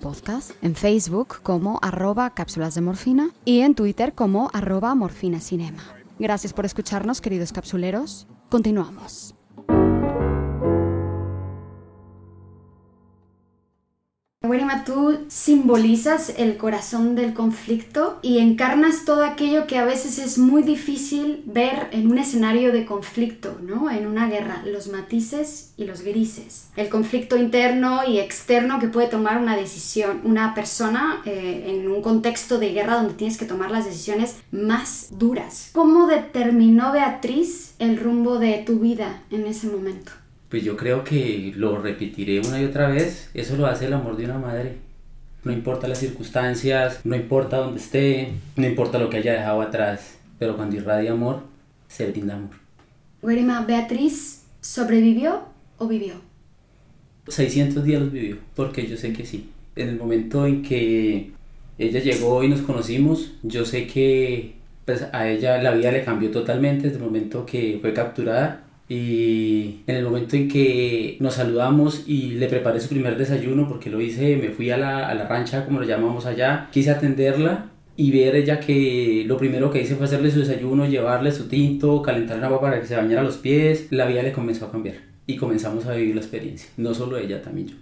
podcast, 0.00 0.52
en 0.62 0.74
Facebook 0.74 1.42
como 1.42 1.78
arroba 1.82 2.30
cápsulas 2.30 2.74
de 2.74 2.80
morfina 2.80 3.28
y 3.44 3.60
en 3.60 3.74
Twitter 3.74 4.14
como 4.14 4.48
arroba 4.54 4.94
morfina 4.94 5.38
cinema. 5.38 5.82
Gracias 6.18 6.54
por 6.54 6.64
escucharnos, 6.64 7.20
queridos 7.20 7.52
capsuleros. 7.52 8.26
Continuamos. 8.48 9.34
Werima, 14.52 14.84
tú 14.84 15.18
simbolizas 15.28 16.34
el 16.36 16.58
corazón 16.58 17.14
del 17.14 17.32
conflicto 17.32 18.18
y 18.20 18.36
encarnas 18.36 19.06
todo 19.06 19.24
aquello 19.24 19.66
que 19.66 19.78
a 19.78 19.86
veces 19.86 20.18
es 20.18 20.36
muy 20.36 20.62
difícil 20.62 21.42
ver 21.46 21.88
en 21.92 22.10
un 22.10 22.18
escenario 22.18 22.70
de 22.70 22.84
conflicto, 22.84 23.56
¿no? 23.62 23.90
En 23.90 24.06
una 24.06 24.28
guerra, 24.28 24.62
los 24.66 24.88
matices 24.88 25.72
y 25.78 25.86
los 25.86 26.02
grises. 26.02 26.68
El 26.76 26.90
conflicto 26.90 27.38
interno 27.38 28.04
y 28.06 28.18
externo 28.18 28.78
que 28.78 28.88
puede 28.88 29.08
tomar 29.08 29.38
una 29.38 29.56
decisión, 29.56 30.20
una 30.24 30.54
persona 30.54 31.22
eh, 31.24 31.64
en 31.68 31.90
un 31.90 32.02
contexto 32.02 32.58
de 32.58 32.74
guerra 32.74 32.96
donde 32.96 33.14
tienes 33.14 33.38
que 33.38 33.46
tomar 33.46 33.70
las 33.70 33.86
decisiones 33.86 34.36
más 34.50 35.08
duras. 35.12 35.70
¿Cómo 35.72 36.06
determinó 36.06 36.92
Beatriz 36.92 37.72
el 37.78 37.96
rumbo 37.96 38.38
de 38.38 38.58
tu 38.58 38.80
vida 38.80 39.22
en 39.30 39.46
ese 39.46 39.68
momento? 39.68 40.12
Pues 40.52 40.62
yo 40.64 40.76
creo 40.76 41.02
que 41.02 41.54
lo 41.56 41.80
repetiré 41.80 42.38
una 42.40 42.60
y 42.60 42.66
otra 42.66 42.88
vez, 42.88 43.30
eso 43.32 43.56
lo 43.56 43.64
hace 43.64 43.86
el 43.86 43.94
amor 43.94 44.18
de 44.18 44.26
una 44.26 44.36
madre. 44.36 44.76
No 45.44 45.50
importa 45.50 45.88
las 45.88 45.96
circunstancias, 45.96 47.00
no 47.04 47.16
importa 47.16 47.56
dónde 47.56 47.80
esté, 47.80 48.32
no 48.56 48.66
importa 48.66 48.98
lo 48.98 49.08
que 49.08 49.16
haya 49.16 49.32
dejado 49.32 49.62
atrás, 49.62 50.18
pero 50.38 50.54
cuando 50.54 50.76
irradia 50.76 51.12
amor, 51.12 51.40
se 51.88 52.06
brinda 52.10 52.34
amor. 52.34 52.50
Guerima, 53.22 53.64
¿Beatriz 53.64 54.42
sobrevivió 54.60 55.40
o 55.78 55.88
vivió? 55.88 56.16
600 57.28 57.82
días 57.82 58.02
los 58.02 58.12
vivió, 58.12 58.36
porque 58.54 58.86
yo 58.86 58.98
sé 58.98 59.14
que 59.14 59.24
sí. 59.24 59.48
En 59.74 59.88
el 59.88 59.96
momento 59.96 60.46
en 60.46 60.62
que 60.62 61.32
ella 61.78 62.00
llegó 62.00 62.44
y 62.44 62.48
nos 62.48 62.60
conocimos, 62.60 63.32
yo 63.42 63.64
sé 63.64 63.86
que 63.86 64.56
pues, 64.84 65.06
a 65.14 65.30
ella 65.30 65.62
la 65.62 65.70
vida 65.70 65.90
le 65.92 66.04
cambió 66.04 66.30
totalmente 66.30 66.88
desde 66.88 66.98
el 66.98 67.04
momento 67.04 67.46
que 67.46 67.78
fue 67.80 67.94
capturada 67.94 68.66
y 68.92 69.82
en 69.86 69.96
el 69.96 70.04
momento 70.04 70.36
en 70.36 70.48
que 70.48 71.16
nos 71.18 71.34
saludamos 71.34 72.04
y 72.06 72.32
le 72.32 72.46
preparé 72.46 72.78
su 72.78 72.88
primer 72.88 73.16
desayuno, 73.16 73.66
porque 73.66 73.88
lo 73.88 74.00
hice, 74.02 74.36
me 74.36 74.50
fui 74.50 74.70
a 74.70 74.76
la, 74.76 75.08
a 75.08 75.14
la 75.14 75.26
rancha, 75.26 75.64
como 75.64 75.80
lo 75.80 75.86
llamamos 75.86 76.26
allá, 76.26 76.68
quise 76.70 76.90
atenderla 76.90 77.70
y 77.96 78.10
ver 78.10 78.36
ella 78.36 78.60
que 78.60 79.24
lo 79.26 79.38
primero 79.38 79.70
que 79.70 79.80
hice 79.80 79.96
fue 79.96 80.04
hacerle 80.04 80.30
su 80.30 80.40
desayuno, 80.40 80.86
llevarle 80.86 81.32
su 81.32 81.48
tinto, 81.48 82.02
calentar 82.02 82.44
agua 82.44 82.60
para 82.60 82.80
que 82.80 82.86
se 82.86 82.96
bañara 82.96 83.22
los 83.22 83.38
pies. 83.38 83.86
La 83.90 84.04
vida 84.04 84.22
le 84.22 84.32
comenzó 84.32 84.66
a 84.66 84.72
cambiar 84.72 84.96
y 85.26 85.36
comenzamos 85.36 85.86
a 85.86 85.94
vivir 85.94 86.14
la 86.14 86.20
experiencia. 86.20 86.68
No 86.76 86.92
solo 86.92 87.16
ella, 87.16 87.40
también 87.40 87.68
yo. 87.68 87.76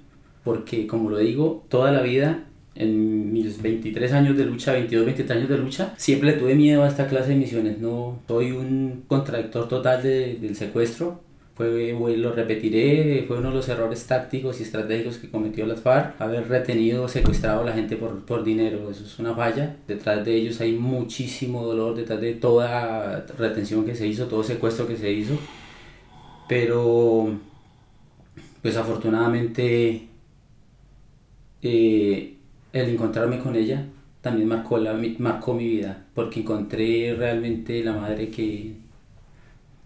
Porque 0.45 0.87
como 0.87 1.11
lo 1.11 1.19
digo, 1.19 1.67
toda 1.69 1.91
la 1.91 2.03
vida 2.03 2.45
en 2.75 3.33
mis 3.33 3.61
23 3.61 4.13
años 4.13 4.37
de 4.37 4.45
lucha, 4.45 4.73
22, 4.73 5.05
23 5.05 5.39
años 5.39 5.49
de 5.49 5.59
lucha, 5.59 5.95
siempre 5.97 6.33
tuve 6.35 6.55
miedo 6.55 6.85
a 6.85 6.89
esta 6.89 7.07
clase 7.09 7.31
de 7.31 7.37
misiones. 7.37 7.79
No 7.79 8.21
soy 8.29 8.53
un 8.53 9.05
contradictor 9.07 9.69
total 9.69 10.03
del 10.03 10.57
secuestro. 10.57 11.21
Fue, 11.55 11.93
lo 12.17 12.33
repetiré, 12.33 13.25
fue 13.29 13.37
uno 13.37 13.51
de 13.51 13.57
los 13.57 13.69
errores 13.69 14.07
tácticos 14.07 14.61
y 14.61 14.63
estratégicos 14.63 15.19
que 15.19 15.29
cometió 15.29 15.67
las 15.67 15.83
FARC, 15.83 16.19
haber 16.19 16.49
retenido, 16.49 17.07
secuestrado 17.07 17.61
a 17.61 17.65
la 17.65 17.75
gente 17.75 17.97
por, 17.97 18.25
por 18.25 18.45
dinero. 18.45 18.91
Eso 18.91 19.05
es 19.05 19.19
una 19.19 19.35
falla. 19.35 19.77
Detrás 19.87 20.25
de 20.25 20.37
ellos 20.37 20.59
hay 20.63 20.73
muchísimo 20.73 21.63
dolor, 21.67 21.97
detrás 21.97 22.23
de 22.23 22.33
toda 22.33 23.27
retención 23.37 23.85
que 23.85 23.95
se 23.95 24.07
hizo, 24.07 24.27
todo 24.27 24.43
secuestro 24.43 24.87
que 24.87 24.97
se 24.97 25.13
hizo. 25.13 25.35
Pero, 26.49 27.39
pues 28.63 28.77
afortunadamente, 28.79 30.09
eh, 31.63 32.40
el 32.73 32.89
encontrarme 32.91 33.39
con 33.39 33.57
ella 33.57 33.87
también 34.21 34.49
marcó, 34.49 34.79
la, 34.79 34.99
marcó 35.19 35.55
mi 35.55 35.67
vida, 35.67 36.05
porque 36.15 36.41
encontré 36.41 37.15
realmente 37.17 37.83
la 37.83 37.93
madre 37.93 38.29
que 38.31 38.75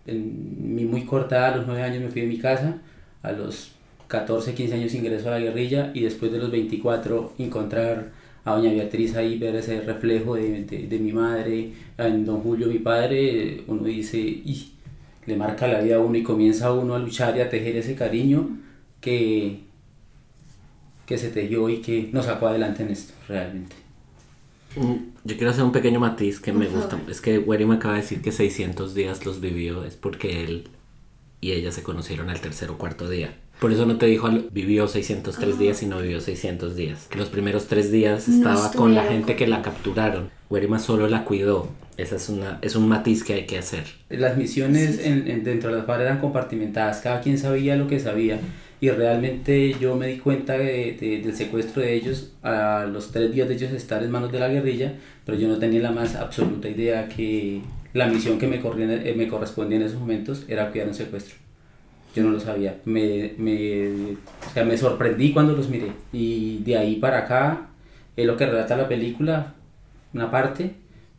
en 0.07 0.75
mi 0.75 0.85
muy 0.85 1.05
corta 1.05 1.47
a 1.49 1.57
los 1.57 1.67
9 1.67 1.83
años 1.83 2.03
me 2.03 2.11
fui 2.11 2.23
de 2.23 2.27
mi 2.27 2.39
casa, 2.39 2.79
a 3.23 3.33
los 3.33 3.73
14, 4.09 4.55
15 4.55 4.75
años 4.75 4.95
ingreso 4.95 5.29
a 5.29 5.33
la 5.33 5.39
guerrilla 5.39 5.93
y 5.95 6.01
después 6.01 6.31
de 6.33 6.39
los 6.39 6.51
24 6.51 7.35
encontrar 7.39 8.13
a 8.45 8.55
doña 8.55 8.73
Beatriz 8.73 9.17
ahí 9.17 9.39
ver 9.39 9.57
ese 9.57 9.81
reflejo 9.81 10.35
de, 10.35 10.65
de, 10.65 10.99
mi 10.99 11.13
madre, 11.13 11.73
en 11.97 12.27
don 12.27 12.41
Julio 12.41 12.67
mi 12.67 12.79
padre, 12.79 13.63
uno 13.67 13.85
dice, 13.85 14.19
y 14.19 14.73
le 15.27 15.37
marca 15.37 15.67
la 15.67 15.81
vida 15.81 15.97
a 15.97 16.01
uno 16.01 16.19
y 16.19 16.23
comienza 16.23 16.73
uno 16.73 16.95
a 16.95 16.99
luchar 16.99 17.37
y 17.37 17.41
a 17.41 17.49
tejer 17.49 17.77
ese 17.77 17.95
cariño 17.95 18.59
que, 19.01 19.64
que 21.07 21.19
se 21.19 21.31
tejió 21.31 21.69
y 21.69 21.79
que 21.79 22.11
nos 22.13 22.27
sacó 22.27 22.49
adelante 22.49 22.83
en 22.83 22.91
esto, 22.91 23.15
realmente. 23.29 23.77
Mm, 24.77 24.95
yo 25.25 25.37
quiero 25.37 25.51
hacer 25.51 25.65
un 25.65 25.73
pequeño 25.73 26.01
matiz 26.01 26.41
que 26.41 26.53
me 26.53 26.67
gusta. 26.67 26.99
Es 27.09 27.21
que 27.21 27.39
Wery 27.39 27.65
me 27.65 27.77
acaba 27.77 27.95
de 27.95 28.01
decir 28.01 28.23
que 28.23 28.33
600 28.33 28.95
días 28.95 29.25
los 29.25 29.41
vivió. 29.41 29.85
Es 29.85 29.95
porque 29.97 30.45
él 30.45 30.69
y 31.41 31.53
ella 31.53 31.73
se 31.73 31.83
conocieron 31.83 32.31
al 32.31 32.41
tercer 32.41 32.71
o 32.71 32.79
cuarto 32.79 33.09
día. 33.09 33.37
Por 33.61 33.73
eso 33.73 33.87
no 33.87 33.99
te 33.99 34.07
dijo 34.07 34.29
vivió 34.51 34.89
603 34.89 35.59
días 35.59 35.83
y 35.83 35.87
no 35.87 35.99
vivió 35.99 36.21
600 36.21 36.75
días. 36.75 37.07
Que 37.09 37.19
los 37.19 37.29
primeros 37.29 37.67
tres 37.67 37.93
días 37.93 38.29
estaba 38.29 38.73
con 38.73 38.95
la 38.95 39.05
gente 39.05 39.37
que 39.37 39.47
la 39.47 39.63
capturaron. 39.63 40.31
Werima 40.51 40.79
solo 40.79 41.09
la 41.09 41.25
cuidó. 41.25 41.69
Esa 41.97 42.17
es, 42.17 42.29
una, 42.29 42.59
es 42.61 42.75
un 42.75 42.89
matiz 42.89 43.23
que 43.23 43.35
hay 43.35 43.47
que 43.47 43.57
hacer. 43.57 43.85
Las 44.09 44.37
misiones 44.37 44.99
En, 45.05 45.45
dentro 45.45 45.71
de 45.71 45.77
las 45.77 45.87
FARC 45.87 46.01
eran 46.01 46.19
compartimentadas. 46.19 47.01
Cada 47.01 47.21
quien 47.21 47.39
sabía 47.39 47.77
lo 47.77 47.87
que 47.87 48.01
sabía. 48.01 48.41
Y 48.85 48.91
realmente 48.91 49.75
yo 49.81 49.97
me 49.97 50.09
di 50.09 50.19
cuenta 50.19 50.59
de, 50.59 50.99
del 51.25 51.35
secuestro 51.35 51.81
de 51.81 51.95
ellos 51.95 52.35
a 52.43 52.85
los 52.85 53.13
tres 53.13 53.33
días 53.33 53.49
de 53.49 53.55
ellos 53.55 53.73
estar 53.73 54.03
en 54.03 54.11
manos 54.11 54.31
de 54.31 54.39
la 54.39 54.49
guerrilla. 54.49 54.93
Pero 55.25 55.39
yo 55.39 55.49
no 55.49 55.57
tenía 55.57 55.81
la 55.81 55.91
más 55.91 56.17
absoluta 56.17 56.69
idea 56.69 57.09
que 57.09 57.63
la 57.95 58.09
misión 58.09 58.39
que 58.39 58.47
me, 58.47 58.57
eh, 58.57 59.15
me 59.17 59.27
correspondía 59.27 59.79
en 59.79 59.85
esos 59.85 59.99
momentos 59.99 60.45
era 60.49 60.71
cuidar 60.71 60.89
un 60.89 60.93
secuestro. 60.93 61.35
Yo 62.15 62.25
no 62.25 62.29
lo 62.29 62.39
sabía. 62.39 62.77
Me, 62.85 63.33
me, 63.39 63.89
o 63.89 64.53
sea, 64.53 64.67
me 64.67 64.77
sorprendí 64.77 65.33
cuando 65.33 65.55
los 65.57 65.71
miré. 65.71 65.91
Y 66.13 66.59
de 66.59 66.77
ahí 66.77 66.97
para 66.97 67.21
acá 67.21 67.69
es 68.19 68.27
lo 68.27 68.37
que 68.37 68.45
relata 68.45 68.77
la 68.77 68.87
película, 68.87 69.55
una 70.13 70.31
parte, 70.31 70.73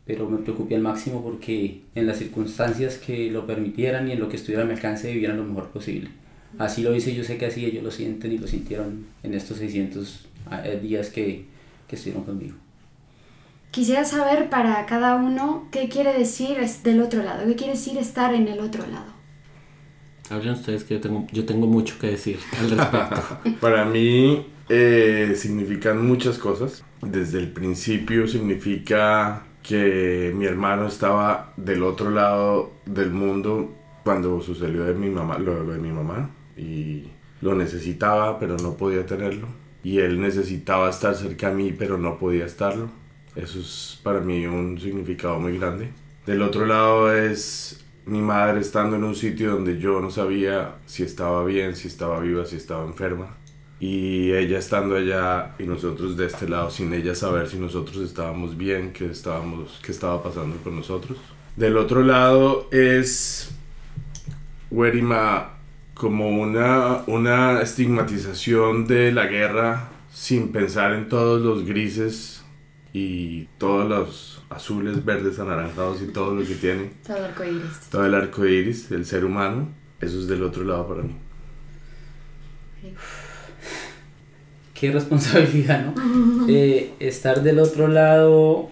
pero 0.06 0.30
me 0.30 0.38
preocupé 0.38 0.76
al 0.76 0.82
máximo 0.82 1.24
porque 1.24 1.82
en 1.96 2.06
las 2.06 2.20
circunstancias 2.20 3.00
que 3.00 3.32
lo 3.32 3.48
permitieran 3.48 4.08
y 4.08 4.12
en 4.12 4.20
lo 4.20 4.30
que 4.30 4.36
estuviera 4.36 4.62
a 4.62 4.68
mi 4.68 4.74
alcance 4.74 5.12
vivieran 5.12 5.38
lo 5.38 5.46
mejor 5.46 5.70
posible. 5.70 6.12
Así 6.58 6.84
lo 6.84 6.96
hice, 6.96 7.14
yo 7.14 7.24
sé 7.24 7.38
que 7.38 7.48
así 7.48 7.66
ellos 7.66 7.84
lo 7.84 7.92
sienten 7.92 8.32
y 8.32 8.38
lo 8.38 8.48
sintieron 8.48 9.06
en 9.24 9.34
estos 9.34 9.58
600 9.58 10.28
eh, 10.64 10.80
días 10.82 11.10
que, 11.10 11.46
que 11.88 11.96
estuvieron 11.96 12.24
conmigo. 12.24 12.56
Quisiera 13.72 14.06
saber 14.06 14.50
para 14.50 14.86
cada 14.86 15.16
uno 15.16 15.68
qué 15.72 15.90
quiere 15.90 16.18
decir 16.18 16.58
del 16.84 17.02
otro 17.02 17.24
lado, 17.24 17.46
qué 17.46 17.56
quiere 17.56 17.74
decir 17.74 17.98
estar 17.98 18.34
en 18.34 18.48
el 18.48 18.62
otro 18.62 18.86
lado. 18.88 19.14
Hablen 20.30 20.54
ustedes 20.54 20.86
que 20.86 20.96
yo 20.96 21.02
tengo, 21.02 21.28
yo 21.34 21.46
tengo 21.46 21.68
mucho 21.68 22.00
que 22.00 22.08
decir 22.08 22.40
al 22.58 22.70
respecto. 22.70 23.22
para 23.60 23.84
mí 23.84 24.46
eh, 24.70 25.34
significan 25.36 26.06
muchas 26.08 26.38
cosas. 26.38 26.86
Desde 27.02 27.40
el 27.40 27.52
principio 27.52 28.28
significa 28.28 29.44
que 29.62 30.32
mi 30.34 30.46
hermano 30.46 30.88
estaba 30.88 31.54
del 31.58 31.84
otro 31.84 32.12
lado 32.12 32.72
del 32.86 33.12
mundo 33.12 33.76
cuando 34.06 34.42
sucedió 34.42 34.86
de 34.86 34.94
mi 34.94 35.10
mamá, 35.10 35.38
lo 35.38 35.66
de 35.66 35.80
mi 35.80 35.92
mamá 35.92 36.30
y 36.58 37.10
lo 37.42 37.56
necesitaba 37.56 38.40
pero 38.40 38.58
no 38.58 38.76
podía 38.76 39.06
tenerlo 39.06 39.48
y 39.84 40.00
él 40.00 40.20
necesitaba 40.20 40.90
estar 40.90 41.16
cerca 41.16 41.50
a 41.50 41.52
mí 41.52 41.74
pero 41.78 41.98
no 41.98 42.18
podía 42.18 42.46
estarlo 42.46 42.90
eso 43.36 43.60
es 43.60 44.00
para 44.02 44.22
mí 44.22 44.46
un 44.48 44.80
significado 44.80 45.40
muy 45.40 45.58
grande. 45.58 45.90
Del 46.26 46.42
otro 46.42 46.66
lado 46.66 47.14
es 47.14 47.84
mi 48.06 48.22
madre 48.22 48.62
estando 48.62 48.96
en 48.96 49.04
un 49.04 49.16
sitio 49.16 49.52
donde 49.52 49.78
yo 49.78 50.00
no 50.00 50.10
sabía 50.10 50.76
si 50.86 51.04
estaba 51.04 51.44
bien, 51.44 51.76
si 51.76 51.88
estaba 51.88 52.20
viva, 52.20 52.46
si 52.46 52.56
estaba 52.56 52.86
enferma. 52.86 53.36
Y 53.78 54.32
ella 54.32 54.58
estando 54.58 54.96
allá 54.96 55.54
y 55.60 55.64
nosotros 55.64 56.16
de 56.16 56.28
este 56.28 56.48
lado 56.48 56.72
sin 56.72 56.94
ella 56.94 57.14
saber 57.14 57.50
si 57.50 57.58
nosotros 57.58 57.98
estábamos 57.98 58.56
bien, 58.56 58.94
qué, 58.94 59.08
estábamos, 59.08 59.82
qué 59.84 59.92
estaba 59.92 60.24
pasando 60.24 60.56
con 60.64 60.78
nosotros. 60.78 61.18
Del 61.58 61.76
otro 61.76 62.04
lado 62.04 62.70
es 62.72 63.52
Werima 64.72 65.55
como 65.96 66.30
una, 66.30 67.04
una 67.08 67.62
estigmatización 67.62 68.86
de 68.86 69.12
la 69.12 69.26
guerra 69.26 69.90
sin 70.14 70.52
pensar 70.52 70.94
en 70.94 71.10
todos 71.10 71.42
los 71.42 71.66
grises 71.66 72.44
y 72.94 73.46
todos 73.58 73.90
los 73.90 74.44
azules, 74.50 75.04
verdes, 75.04 75.40
anaranjados 75.40 76.02
y 76.02 76.08
todo 76.08 76.36
lo 76.36 76.46
que 76.46 76.56
tiene. 76.56 76.92
Todo 77.06 77.18
el 77.18 77.24
arco 77.26 77.44
iris. 77.44 77.80
Todo 77.90 78.06
el 78.06 78.14
arco 78.14 78.46
iris, 78.46 78.92
el 78.92 79.06
ser 79.06 79.26
humano, 79.26 79.70
eso 80.00 80.20
es 80.20 80.28
del 80.28 80.44
otro 80.44 80.64
lado 80.64 80.88
para 80.88 81.02
mí. 81.02 81.16
Qué 84.74 84.92
responsabilidad, 84.92 85.94
¿no? 85.94 86.48
Eh, 86.48 86.94
estar 87.00 87.42
del 87.42 87.60
otro 87.60 87.88
lado, 87.88 88.70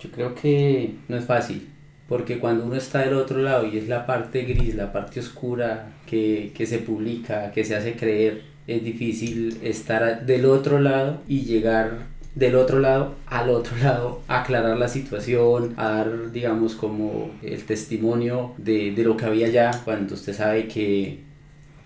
yo 0.00 0.10
creo 0.10 0.34
que 0.34 0.96
no 1.08 1.16
es 1.16 1.24
fácil, 1.24 1.68
porque 2.08 2.38
cuando 2.38 2.64
uno 2.64 2.74
está 2.76 3.00
del 3.00 3.14
otro 3.14 3.40
lado 3.40 3.66
y 3.66 3.76
es 3.76 3.86
la 3.86 4.06
parte 4.06 4.42
gris, 4.42 4.74
la 4.74 4.92
parte 4.92 5.20
oscura 5.20 5.92
que, 6.06 6.52
que 6.54 6.66
se 6.66 6.78
publica, 6.78 7.52
que 7.52 7.64
se 7.64 7.76
hace 7.76 7.94
creer, 7.94 8.42
es 8.66 8.82
difícil 8.82 9.58
estar 9.62 10.24
del 10.24 10.46
otro 10.46 10.80
lado 10.80 11.20
y 11.28 11.42
llegar 11.42 12.06
del 12.34 12.54
otro 12.54 12.78
lado 12.78 13.14
al 13.26 13.50
otro 13.50 13.76
lado, 13.82 14.22
aclarar 14.26 14.78
la 14.78 14.88
situación, 14.88 15.74
a 15.76 15.90
dar, 15.90 16.32
digamos, 16.32 16.74
como 16.74 17.30
el 17.42 17.64
testimonio 17.64 18.54
de, 18.56 18.92
de 18.92 19.04
lo 19.04 19.16
que 19.16 19.26
había 19.26 19.48
ya, 19.48 19.70
cuando 19.84 20.14
usted 20.14 20.34
sabe 20.34 20.66
que 20.66 21.20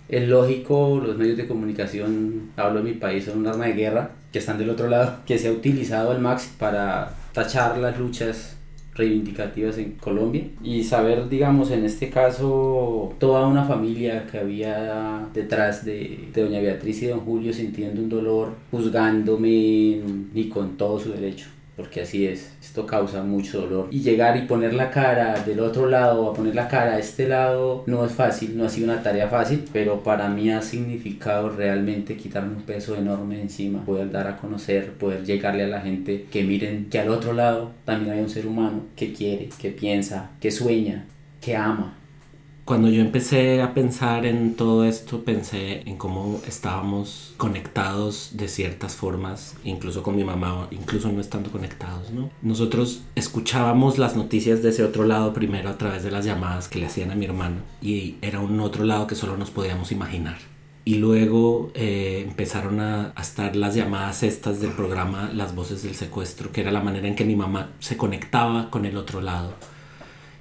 es 0.08 0.28
lógico, 0.28 1.00
los 1.04 1.16
medios 1.16 1.36
de 1.36 1.48
comunicación, 1.48 2.50
hablo 2.56 2.82
de 2.82 2.92
mi 2.92 2.98
país, 2.98 3.24
son 3.24 3.38
un 3.38 3.46
arma 3.46 3.66
de 3.66 3.72
guerra, 3.72 4.10
que 4.30 4.38
están 4.38 4.58
del 4.58 4.70
otro 4.70 4.88
lado, 4.88 5.20
que 5.26 5.38
se 5.38 5.48
ha 5.48 5.52
utilizado 5.52 6.10
al 6.10 6.20
máximo 6.20 6.54
para 6.58 7.14
tachar 7.32 7.78
las 7.78 7.98
luchas 7.98 8.56
reivindicativas 8.94 9.78
en 9.78 9.92
Colombia 9.92 10.44
y 10.62 10.84
saber, 10.84 11.28
digamos, 11.28 11.70
en 11.70 11.84
este 11.84 12.10
caso, 12.10 13.14
toda 13.18 13.46
una 13.46 13.64
familia 13.64 14.26
que 14.30 14.38
había 14.38 15.26
detrás 15.32 15.84
de, 15.84 16.28
doña 16.34 16.60
Beatriz 16.60 17.02
y 17.02 17.06
don 17.06 17.20
Julio 17.20 17.52
sintiendo 17.52 18.02
un 18.02 18.08
dolor, 18.08 18.50
juzgándome 18.70 20.00
ni 20.34 20.48
con 20.48 20.76
todo 20.76 21.00
su 21.00 21.12
derecho 21.12 21.46
porque 21.82 22.02
así 22.02 22.28
es, 22.28 22.52
esto 22.62 22.86
causa 22.86 23.24
mucho 23.24 23.62
dolor. 23.62 23.88
Y 23.90 24.02
llegar 24.02 24.36
y 24.36 24.42
poner 24.42 24.72
la 24.72 24.90
cara 24.90 25.34
del 25.44 25.58
otro 25.58 25.88
lado, 25.88 26.30
a 26.30 26.32
poner 26.32 26.54
la 26.54 26.68
cara 26.68 26.92
a 26.92 26.98
este 27.00 27.26
lado, 27.26 27.82
no 27.88 28.06
es 28.06 28.12
fácil, 28.12 28.56
no 28.56 28.64
ha 28.64 28.68
sido 28.68 28.92
una 28.92 29.02
tarea 29.02 29.26
fácil, 29.26 29.64
pero 29.72 30.04
para 30.04 30.28
mí 30.28 30.48
ha 30.52 30.62
significado 30.62 31.50
realmente 31.50 32.16
quitarme 32.16 32.54
un 32.54 32.62
peso 32.62 32.94
enorme 32.94 33.40
encima, 33.40 33.84
poder 33.84 34.12
dar 34.12 34.28
a 34.28 34.36
conocer, 34.36 34.92
poder 34.92 35.24
llegarle 35.24 35.64
a 35.64 35.68
la 35.68 35.80
gente 35.80 36.26
que 36.30 36.44
miren 36.44 36.86
que 36.88 37.00
al 37.00 37.08
otro 37.08 37.32
lado 37.32 37.72
también 37.84 38.12
hay 38.12 38.20
un 38.20 38.30
ser 38.30 38.46
humano 38.46 38.84
que 38.94 39.12
quiere, 39.12 39.48
que 39.60 39.70
piensa, 39.70 40.30
que 40.40 40.52
sueña, 40.52 41.06
que 41.40 41.56
ama 41.56 41.96
cuando 42.72 42.88
yo 42.88 43.02
empecé 43.02 43.60
a 43.60 43.74
pensar 43.74 44.24
en 44.24 44.54
todo 44.54 44.86
esto, 44.86 45.24
pensé 45.26 45.82
en 45.84 45.98
cómo 45.98 46.40
estábamos 46.48 47.34
conectados 47.36 48.30
de 48.32 48.48
ciertas 48.48 48.96
formas, 48.96 49.56
incluso 49.62 50.02
con 50.02 50.16
mi 50.16 50.24
mamá, 50.24 50.68
incluso 50.70 51.12
no 51.12 51.20
estando 51.20 51.50
conectados, 51.50 52.10
¿no? 52.12 52.30
Nosotros 52.40 53.02
escuchábamos 53.14 53.98
las 53.98 54.16
noticias 54.16 54.62
de 54.62 54.70
ese 54.70 54.84
otro 54.84 55.04
lado 55.04 55.34
primero 55.34 55.68
a 55.68 55.76
través 55.76 56.02
de 56.02 56.10
las 56.10 56.24
llamadas 56.24 56.68
que 56.68 56.78
le 56.78 56.86
hacían 56.86 57.10
a 57.10 57.14
mi 57.14 57.26
hermano 57.26 57.56
y 57.82 58.14
era 58.22 58.40
un 58.40 58.58
otro 58.58 58.84
lado 58.84 59.06
que 59.06 59.16
solo 59.16 59.36
nos 59.36 59.50
podíamos 59.50 59.92
imaginar. 59.92 60.38
Y 60.86 60.94
luego 60.94 61.72
eh, 61.74 62.24
empezaron 62.26 62.80
a, 62.80 63.12
a, 63.14 63.20
estar 63.20 63.54
las 63.54 63.74
llamadas 63.74 64.22
estas 64.22 64.62
del 64.62 64.72
programa 64.72 65.30
Las 65.34 65.54
Voces 65.54 65.82
del 65.82 65.94
Secuestro, 65.94 66.52
que 66.52 66.62
era 66.62 66.72
la 66.72 66.80
manera 66.80 67.06
en 67.06 67.16
que 67.16 67.26
mi 67.26 67.36
mamá 67.36 67.72
se 67.80 67.98
conectaba 67.98 68.70
con 68.70 68.86
el 68.86 68.96
otro 68.96 69.20
lado 69.20 69.56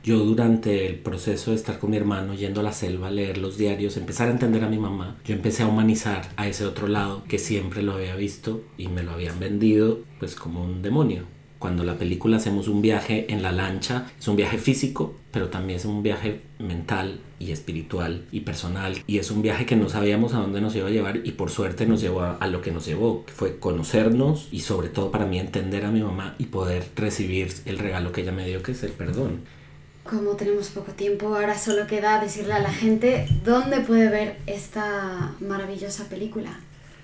yo 0.03 0.19
durante 0.19 0.87
el 0.87 0.95
proceso 0.95 1.51
de 1.51 1.57
estar 1.57 1.77
con 1.77 1.91
mi 1.91 1.97
hermano, 1.97 2.33
yendo 2.33 2.61
a 2.61 2.63
la 2.63 2.73
selva, 2.73 3.11
leer 3.11 3.37
los 3.37 3.57
diarios, 3.57 3.97
empezar 3.97 4.27
a 4.27 4.31
entender 4.31 4.63
a 4.63 4.69
mi 4.69 4.79
mamá, 4.79 5.17
yo 5.25 5.35
empecé 5.35 5.63
a 5.63 5.67
humanizar 5.67 6.29
a 6.37 6.47
ese 6.47 6.65
otro 6.65 6.87
lado 6.87 7.23
que 7.27 7.37
siempre 7.37 7.83
lo 7.83 7.93
había 7.93 8.15
visto 8.15 8.63
y 8.77 8.87
me 8.87 9.03
lo 9.03 9.11
habían 9.11 9.39
vendido 9.39 9.99
pues 10.19 10.35
como 10.35 10.63
un 10.63 10.81
demonio. 10.81 11.25
Cuando 11.59 11.83
la 11.83 11.99
película 11.99 12.37
hacemos 12.37 12.67
un 12.67 12.81
viaje 12.81 13.31
en 13.31 13.43
la 13.43 13.51
lancha, 13.51 14.07
es 14.19 14.27
un 14.27 14.35
viaje 14.35 14.57
físico, 14.57 15.13
pero 15.31 15.49
también 15.49 15.77
es 15.77 15.85
un 15.85 16.01
viaje 16.01 16.41
mental 16.57 17.19
y 17.37 17.51
espiritual 17.51 18.25
y 18.31 18.39
personal. 18.39 18.97
Y 19.05 19.19
es 19.19 19.29
un 19.29 19.43
viaje 19.43 19.67
que 19.67 19.75
no 19.75 19.87
sabíamos 19.87 20.33
a 20.33 20.39
dónde 20.39 20.59
nos 20.59 20.75
iba 20.75 20.87
a 20.87 20.91
llevar 20.91 21.21
y 21.23 21.33
por 21.33 21.51
suerte 21.51 21.85
nos 21.85 22.01
llevó 22.01 22.21
a, 22.21 22.37
a 22.37 22.47
lo 22.47 22.63
que 22.63 22.71
nos 22.71 22.87
llevó, 22.87 23.25
que 23.27 23.33
fue 23.33 23.59
conocernos 23.59 24.47
y 24.51 24.61
sobre 24.61 24.89
todo 24.89 25.11
para 25.11 25.27
mí 25.27 25.37
entender 25.37 25.85
a 25.85 25.91
mi 25.91 26.01
mamá 26.01 26.33
y 26.39 26.45
poder 26.45 26.83
recibir 26.95 27.53
el 27.65 27.77
regalo 27.77 28.11
que 28.11 28.21
ella 28.21 28.31
me 28.31 28.47
dio, 28.47 28.63
que 28.63 28.71
es 28.71 28.81
el 28.81 28.93
perdón. 28.93 29.41
Como 30.03 30.35
tenemos 30.35 30.69
poco 30.69 30.91
tiempo, 30.93 31.27
ahora 31.27 31.57
solo 31.57 31.87
queda 31.87 32.19
decirle 32.19 32.53
a 32.53 32.59
la 32.59 32.71
gente 32.71 33.27
dónde 33.45 33.81
puede 33.81 34.09
ver 34.09 34.37
esta 34.47 35.35
maravillosa 35.39 36.05
película. 36.05 36.59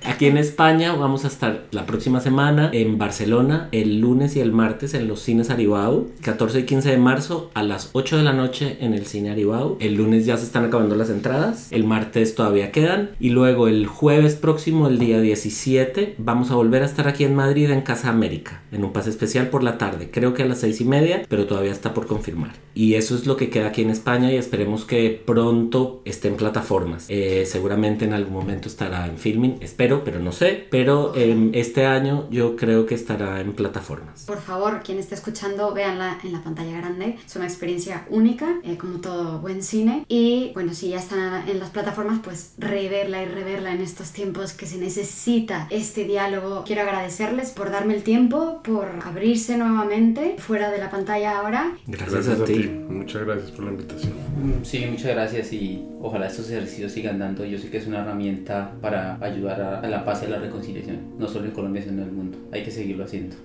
Aquí 0.08 0.26
en 0.28 0.38
España 0.38 0.94
vamos 0.94 1.26
a 1.26 1.28
estar 1.28 1.66
la 1.72 1.86
próxima 1.86 2.22
semana 2.22 2.70
en 2.72 2.98
Barcelona, 2.98 3.68
el 3.74 4.00
lunes 4.00 4.38
y 4.38 4.40
el 4.40 4.54
martes 4.54 4.94
en 4.94 5.06
los 5.06 5.20
cines 5.20 5.50
Aribau, 5.50 6.08
14 6.22 6.62
y 6.62 6.64
15 6.64 6.92
de 6.92 6.98
marzo 6.98 7.52
a 7.54 7.62
las 7.62 7.90
8 7.92 8.16
de 8.16 8.24
la 8.24 8.32
noche 8.32 8.78
en 8.80 8.94
el 8.94 9.06
cine 9.06 9.32
Aribau. 9.32 9.76
El 9.82 9.96
lunes 9.96 10.26
ya 10.26 10.38
se 10.38 10.46
están 10.46 10.64
acabando 10.64 10.96
las 10.96 11.10
entradas, 11.10 11.68
el 11.72 11.84
martes 11.84 12.36
todavía 12.36 12.72
quedan 12.72 13.10
y 13.20 13.32
luego 13.32 13.68
el 13.68 13.86
jueves 13.86 14.36
próximo, 14.36 14.88
el 14.88 14.98
día 14.98 15.20
17, 15.20 16.16
vamos 16.20 16.52
a 16.52 16.56
volver 16.56 16.84
a 16.84 16.86
estar 16.86 17.10
aquí 17.10 17.26
en 17.26 17.36
Madrid 17.36 17.70
en 17.70 17.82
Casa 17.82 18.08
América, 18.08 18.62
en 18.72 18.86
un 18.86 18.94
pase 18.94 19.10
especial 19.10 19.50
por 19.50 19.62
la 19.62 19.78
tarde, 19.78 20.10
creo 20.10 20.34
que 20.34 20.44
a 20.44 20.48
las 20.48 20.60
6 20.60 20.80
y 20.80 20.86
media, 20.86 21.24
pero 21.28 21.48
todavía 21.48 21.74
está 21.74 21.94
por 21.94 22.08
confirmar. 22.08 22.54
Y 22.74 22.94
eso 22.94 23.14
es 23.14 23.26
lo 23.26 23.36
que 23.36 23.50
queda 23.50 23.68
aquí 23.68 23.82
en 23.82 23.90
España 23.90 24.32
y 24.32 24.38
esperemos 24.38 24.86
que 24.86 25.22
pronto 25.26 26.02
esté 26.06 26.30
en 26.30 26.38
plataformas. 26.38 27.08
Eh, 27.10 27.44
seguramente 27.46 28.06
en 28.06 28.14
algún 28.14 28.34
momento 28.34 28.70
estará 28.70 29.06
en 29.06 29.18
filming, 29.18 29.56
espero, 29.60 29.97
pero 30.04 30.20
no 30.20 30.32
sé. 30.32 30.68
Pero 30.70 31.13
eh, 31.16 31.51
este 31.54 31.86
año 31.86 32.27
yo 32.30 32.56
creo 32.56 32.86
que 32.86 32.96
estará 32.96 33.42
en 33.42 33.54
plataformas. 33.54 34.25
Por 34.25 34.39
favor, 34.39 34.82
quien 34.84 35.00
esté 35.00 35.16
escuchando, 35.16 35.74
véanla 35.74 36.20
en 36.24 36.32
la 36.32 36.44
pantalla 36.44 36.77
grande. 36.77 37.18
Es 37.25 37.36
una 37.36 37.46
experiencia 37.46 38.06
única, 38.10 38.60
eh, 38.63 38.77
como 38.77 39.00
todo 39.00 39.39
buen 39.39 39.63
cine. 39.63 40.06
Y 40.08 40.51
bueno, 40.54 40.74
si 40.74 40.89
ya 40.89 40.98
está 40.98 41.44
en 41.48 41.60
las 41.60 41.70
plataformas, 41.70 42.20
pues 42.24 42.54
reverla 42.58 43.24
y 43.24 43.25
reverla 43.25 43.72
en 43.74 43.82
estos 43.82 44.12
tiempos 44.12 44.54
que 44.54 44.66
se 44.66 44.77
necesita 44.77 45.68
este 45.70 46.04
diálogo. 46.04 46.63
Quiero 46.66 46.82
agradecerles 46.82 47.51
por 47.51 47.72
darme 47.72 47.96
el 47.96 48.04
tiempo, 48.04 48.62
por 48.63 48.88
abrirse 49.04 49.58
nuevamente 49.58 50.36
fuera 50.38 50.72
de 50.72 50.77
la 50.77 50.89
pantalla 50.89 51.39
ahora. 51.39 51.77
Gracias, 51.88 52.27
a, 52.27 52.44
ti. 52.44 52.70
Muchas 52.89 53.25
gracias 53.25 53.51
por 53.51 53.66
la 53.66 53.72
invitación. 53.72 54.13
Mm, 54.13 54.63
sí, 54.63 54.86
muchas 54.89 55.08
gracias 55.08 55.54
y 55.54 55.86
ojalá 56.01 56.27
estos 56.27 56.50
ejercicios 56.50 56.92
sigan 56.92 57.20
dando. 57.20 57.46
Yo 57.46 57.58
sé 57.58 57.70
que 57.70 57.77
es 57.77 57.88
una 57.88 58.01
herramienta 58.01 58.74
para 58.82 59.18
ayudar 59.22 59.62
a 59.62 59.76
la 59.86 60.03
paz 60.03 60.24
y 60.24 60.25
a 60.25 60.29
la 60.29 60.39
reconciliación, 60.39 61.17
no 61.19 61.27
solo 61.27 61.46
en 61.46 61.51
Colombia, 61.51 61.81
sino 61.81 62.01
en 62.01 62.07
el 62.07 62.12
mundo. 62.12 62.38
Hay 62.51 62.63
que 62.63 62.72
seguirlo 62.72 63.03
haciendo. 63.03 63.36